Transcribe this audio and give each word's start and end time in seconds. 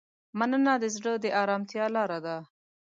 مننه 0.37 0.73
د 0.81 0.85
زړه 0.95 1.13
د 1.23 1.25
ارامتیا 1.41 1.85
لاره 1.95 2.19
ده. 2.25 2.37